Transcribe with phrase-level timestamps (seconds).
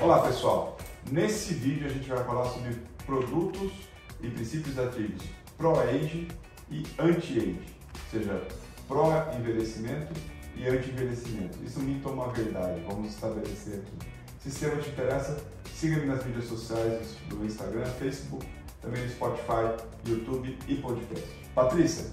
[0.00, 0.78] Olá pessoal,
[1.10, 2.72] nesse vídeo a gente vai falar sobre
[3.04, 3.72] produtos
[4.20, 5.24] e princípios ativos
[5.56, 6.28] pró-age
[6.70, 7.58] e anti-age,
[7.94, 8.46] ou seja,
[8.86, 10.14] pró-envelhecimento
[10.54, 11.58] e anti-envelhecimento.
[11.64, 14.08] Isso me toma uma verdade, vamos estabelecer aqui.
[14.40, 15.36] Se esse tema te interessa,
[15.74, 18.46] siga-me nas mídias sociais, no Instagram, Facebook,
[18.80, 21.26] também no Spotify, YouTube e podcast.
[21.56, 22.06] Patrícia,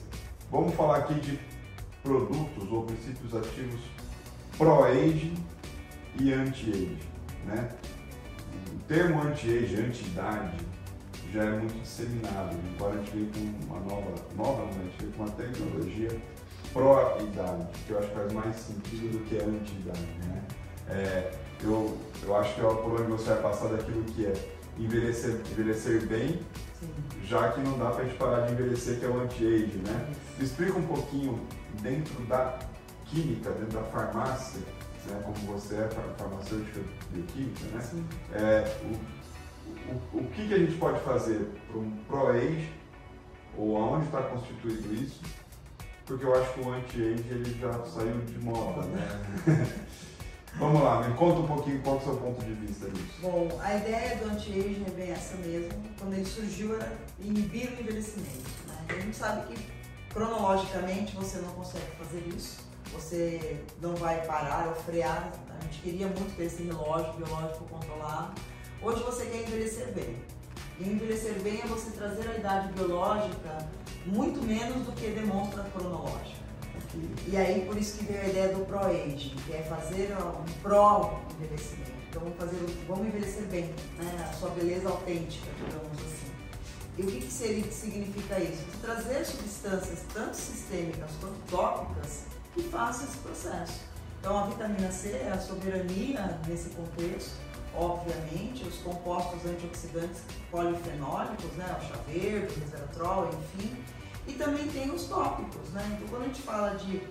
[0.50, 1.40] vamos falar aqui de
[2.02, 3.80] produtos ou princípios ativos
[4.58, 5.32] pró-age
[6.20, 7.15] e anti-age.
[7.46, 7.70] Né?
[8.74, 10.58] O termo anti-age, anti-idade,
[11.34, 15.12] já é muito disseminado, embora a gente veio com uma nova, nova a gente veio
[15.14, 16.10] com uma tecnologia
[16.72, 20.08] pró-idade, que eu acho que faz mais sentido do que anti-idade.
[20.28, 20.44] Né?
[20.90, 21.32] É,
[21.64, 24.34] eu, eu acho que é por onde você vai passar daquilo que é
[24.78, 26.40] envelhecer, envelhecer bem,
[26.80, 26.90] Sim.
[27.26, 29.82] já que não dá para a gente parar de envelhecer, que é o anti-age.
[29.86, 30.14] Né?
[30.40, 31.42] Explica um pouquinho
[31.82, 32.60] dentro da
[33.06, 34.62] química, dentro da farmácia,
[35.08, 38.04] né, como você é farmacêutica bioquímica, né?
[38.34, 42.72] É, o, o, o que, que a gente pode fazer para um pro-age,
[43.58, 45.22] ou aonde está constituído isso,
[46.06, 49.08] porque eu acho que o anti-age ele já saiu de moda, né?
[50.58, 53.20] Vamos lá, me conta um pouquinho qual é o seu ponto de vista disso.
[53.22, 55.74] Bom, a ideia do anti-aging é bem essa mesmo.
[56.00, 58.50] Quando ele surgiu era inibir o envelhecimento.
[58.68, 58.86] Né?
[58.88, 59.68] A gente sabe que
[60.14, 65.32] cronologicamente você não consegue fazer isso você não vai parar ou frear.
[65.60, 68.34] A gente queria muito ter esse relógio biológico controlado.
[68.82, 70.16] Hoje você quer envelhecer bem.
[70.80, 73.68] E envelhecer bem é você trazer a idade biológica
[74.06, 76.46] muito menos do que demonstra a cronológica.
[77.28, 81.92] E aí por isso que veio a ideia do pro-age, que é fazer um pró-envelhecimento.
[82.10, 84.30] Então vamos, fazer, vamos envelhecer bem, né?
[84.30, 86.32] a sua beleza autêntica, digamos assim.
[86.98, 88.64] E o que, que, seria, que significa isso?
[88.72, 92.22] De trazer substâncias tanto sistêmicas quanto tópicas
[92.56, 93.82] que faça esse processo.
[94.20, 97.36] Então, a vitamina C é a soberania nesse contexto.
[97.78, 103.76] Obviamente, os compostos antioxidantes polifenólicos, né, o chá verde, o resveratrol, enfim.
[104.26, 105.86] E também tem os tópicos, né?
[105.94, 107.04] Então, quando a gente fala de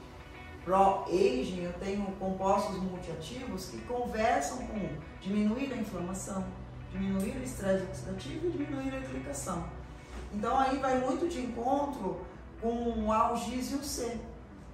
[0.65, 4.89] pro-aging, eu tenho compostos multiativos que conversam com
[5.21, 6.45] diminuir a inflamação,
[6.91, 9.65] diminuir o estresse oxidativo e diminuir a irritação.
[10.33, 12.25] Então, aí vai muito de encontro
[12.61, 14.19] com o algis e o C.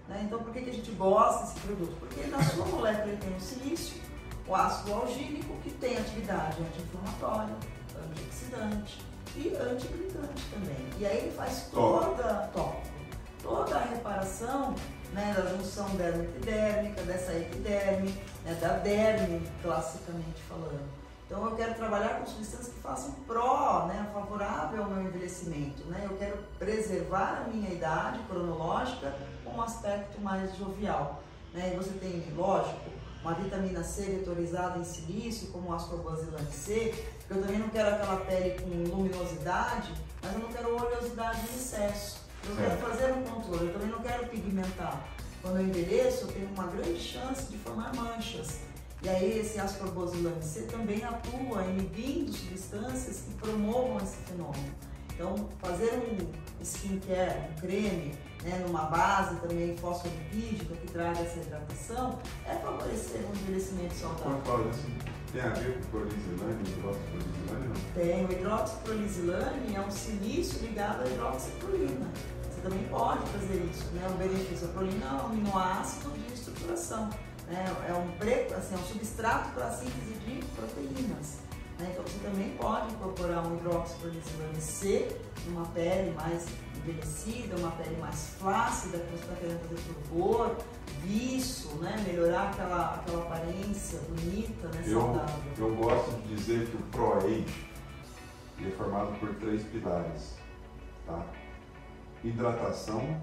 [0.08, 0.22] Né?
[0.24, 1.96] Então, por que, que a gente gosta desse produto?
[2.00, 4.00] Porque na sua molécula ele tem o silício,
[4.46, 7.54] o ácido algínico, que tem atividade anti-inflamatória,
[8.10, 9.00] antioxidante
[9.36, 10.86] e antiglicante também.
[10.98, 12.50] E aí ele faz toda,
[13.42, 14.74] toda a reparação
[15.12, 21.00] né, da junção dermo-epidérmica, dessa epiderme, né, da derme, classicamente falando.
[21.30, 25.84] Então eu quero trabalhar com substâncias que façam pró, né, favorável ao meu envelhecimento.
[25.84, 26.04] Né?
[26.10, 29.14] Eu quero preservar a minha idade cronológica
[29.44, 31.22] com um aspecto mais jovial.
[31.54, 31.72] Né?
[31.72, 32.90] E você tem, lógico,
[33.22, 38.16] uma vitamina C vetorizada em silício, como o ascorbazilante C, eu também não quero aquela
[38.22, 42.24] pele com luminosidade, mas eu não quero oleosidade em excesso.
[42.48, 45.00] Eu quero fazer um controle, eu também não quero pigmentar.
[45.42, 48.62] Quando eu envelheço, eu tenho uma grande chance de formar manchas.
[49.02, 54.74] E aí esse ascorbazilante C também atua inibindo substâncias que promovam esse fenômeno.
[55.14, 62.18] Então, fazer um skincare, um creme, né, numa base também fosfolipídica que traga essa hidratação,
[62.46, 64.40] é favorecer um envelhecimento saudável.
[64.44, 64.96] Qual assim?
[65.32, 67.80] Tem a ver com prolisilane, hidroxiprolisilane?
[67.94, 72.10] Tem, o hidroxiprolisilane é um silício ligado à hidroxiprolina.
[72.42, 74.08] Você também pode fazer isso, né?
[74.10, 77.10] O benefício, a prolina é um aminoácido de estruturação
[77.50, 77.66] né?
[77.88, 81.38] é, um pre, assim, é um substrato para a síntese de proteínas.
[81.78, 81.90] Né?
[81.92, 85.16] Então você também pode incorporar um hidroxiprolisilane C
[85.46, 86.46] numa pele mais
[86.76, 90.56] envelhecida, uma pele mais flácida que você está querendo fazer por cor,
[91.02, 92.02] viço, né?
[92.06, 94.82] melhorar aquela, aquela aparência bonita, né?
[94.86, 95.52] eu, saudável.
[95.58, 97.70] Eu gosto de dizer que o ProAge
[98.64, 100.36] é formado por três pilares.
[101.06, 101.26] Tá?
[102.22, 103.20] Hidratação,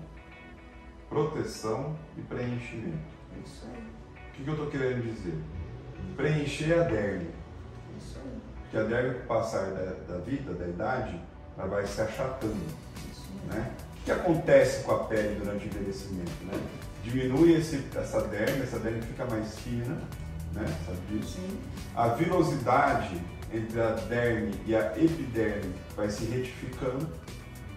[1.08, 3.16] proteção e preenchimento.
[3.46, 3.97] Isso aí
[4.38, 5.36] que, que eu estou querendo dizer?
[6.16, 7.30] Preencher a derme.
[7.98, 8.39] Isso aí.
[8.62, 11.19] Porque a derme, com o passar da, da vida, da idade,
[11.57, 12.56] ela vai se achatando.
[13.12, 13.72] Isso né?
[14.01, 16.31] O que acontece com a pele durante o envelhecimento?
[16.45, 16.60] Né?
[17.04, 19.98] Diminui esse, essa derme, essa derme fica mais fina,
[20.54, 20.66] né?
[20.86, 21.39] sabe disso?
[21.39, 21.60] Sim.
[21.95, 23.19] A vilosidade
[23.51, 27.07] entre a derme e a epiderme vai se retificando.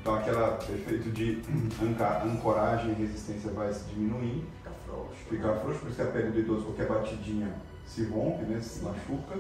[0.01, 0.39] Então, aquele
[0.81, 1.43] efeito de
[2.25, 4.47] ancoragem e resistência vai se diminuindo
[4.91, 5.15] frouxo.
[5.29, 7.55] Fica frouxo, por isso que a pele do idoso, qualquer batidinha
[7.87, 9.39] se rompe, né, se machuca.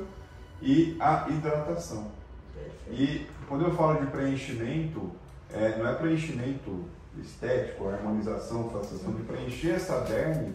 [0.62, 2.10] E a hidratação.
[2.54, 3.02] Perfeito.
[3.02, 5.10] E quando eu falo de preenchimento,
[5.50, 6.84] é, não é preenchimento
[7.18, 10.54] estético, a harmonização, a de preencher essa derme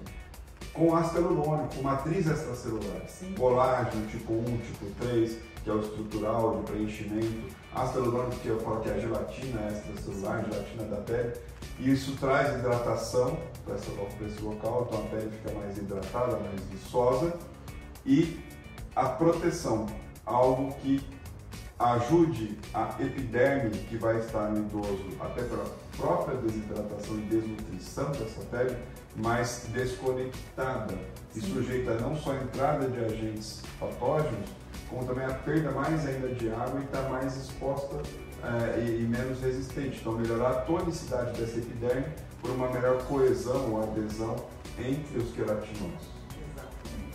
[0.73, 3.07] com ácido hialurônico, com matriz extracelular.
[3.07, 3.33] Sim.
[3.37, 7.55] Colágeno tipo 1, tipo 3, que é o estrutural de preenchimento.
[7.73, 11.33] Ácido hialurônico, que eu falo que é a gelatina extracelular, a gelatina da pele.
[11.79, 17.33] E isso traz hidratação para esse local, então a pele fica mais hidratada, mais viçosa.
[18.05, 18.39] E
[18.95, 19.87] a proteção,
[20.25, 21.03] algo que
[21.77, 25.65] ajude a epiderme que vai estar no idoso até pela
[25.97, 28.77] própria desidratação e desnutrição dessa pele,
[29.15, 30.93] mais desconectada
[31.35, 34.49] e sujeita não só à entrada de agentes patógenos,
[34.89, 38.01] como também a perda mais ainda de água e está mais exposta
[38.43, 39.99] é, e, e, menos resistente.
[39.99, 42.05] Então, melhorar a tonicidade dessa epiderme
[42.41, 44.35] por uma melhor coesão ou adesão
[44.77, 46.15] entre os queratinosos.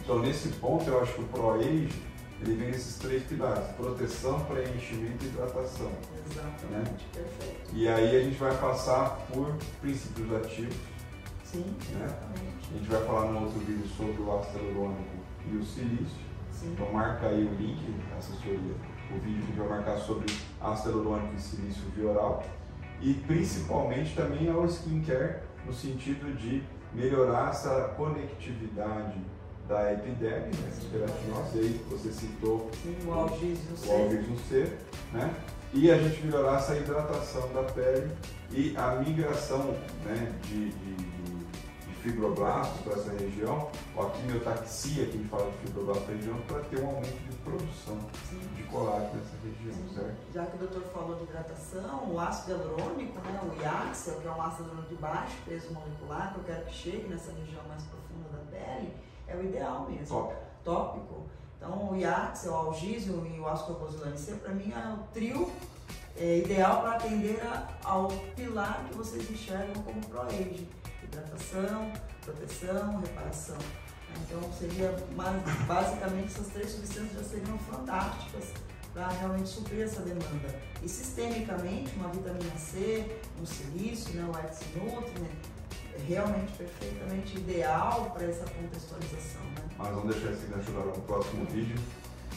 [0.02, 1.88] Então, nesse ponto, eu acho que o ProAge
[2.42, 5.90] ele vem nesses três pilares: proteção, preenchimento e hidratação.
[6.30, 6.98] Exatamente, né?
[7.12, 7.70] perfeito.
[7.74, 10.76] E aí a gente vai passar por princípios ativos.
[11.44, 12.06] Sim, né?
[12.72, 15.16] A gente vai falar no outro vídeo sobre o ácido hialurônico
[15.50, 16.30] e o silício.
[16.52, 16.72] Sim.
[16.72, 17.82] Então marca aí o link,
[18.16, 18.58] assessoria,
[19.10, 22.44] o vídeo que a gente vai marcar sobre ácido hialurônico e silício via oral.
[23.00, 26.62] E principalmente também ao skincare, no sentido de
[26.94, 29.18] melhorar essa conectividade
[29.70, 33.88] da epiderme, né, queratinose, aí você citou Sim, o algísio C.
[33.88, 34.78] O algísio C,
[35.12, 35.32] né?
[35.72, 38.10] E a gente melhorar essa hidratação da pele
[38.50, 45.10] e a migração né, de, de, de fibroblastos para essa região, ou a quimiotaxia que
[45.10, 48.40] a gente fala de fibroblastos para região, para ter um aumento de produção Sim.
[48.56, 49.94] de colágeno nessa região, Sim.
[49.94, 50.16] certo?
[50.34, 54.30] Já que o doutor falou de hidratação, o ácido hialurônico, né, o IAXIL, que é
[54.32, 57.84] um ácido hialurônico de baixo peso molecular, que eu quero que chegue nessa região mais
[57.84, 58.39] profunda da
[59.40, 60.06] o ideal mesmo.
[60.06, 60.34] Top.
[60.64, 61.26] Tópico.
[61.56, 65.50] Então, o IAX, o Algísio e o Ascorbosulane C, para mim, é o trio
[66.16, 70.68] é, ideal para atender a, ao pilar que vocês enxergam como ProAge.
[71.02, 71.92] Hidratação,
[72.22, 73.58] proteção, reparação.
[74.22, 74.94] Então, seria
[75.66, 78.52] basicamente essas três substâncias já seriam fantásticas
[78.92, 80.60] para realmente suprir essa demanda.
[80.82, 85.30] E sistemicamente, uma vitamina C, um silício, né, o X Nutri, né,
[86.06, 89.42] realmente perfeitamente ideal para essa contextualização.
[89.42, 89.62] Né?
[89.78, 91.76] Mas vamos deixar esse gancho agora para o próximo vídeo,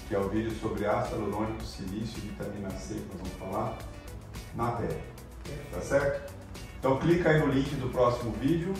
[0.07, 3.77] que é o vídeo sobre ácido hialurônico, silício e vitamina C, que nós vamos falar
[4.55, 5.01] na pele.
[5.71, 6.33] Tá certo?
[6.79, 8.73] Então clica aí no link do próximo vídeo,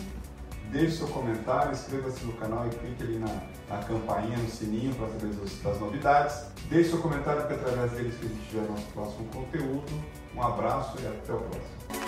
[0.70, 5.08] deixe seu comentário, inscreva-se no canal e clique ali na, na campainha, no sininho para
[5.08, 6.46] saber das, das novidades.
[6.68, 10.04] Deixe seu comentário porque através deles que a gente tiver nosso próximo conteúdo.
[10.34, 12.03] Um abraço e até o próximo.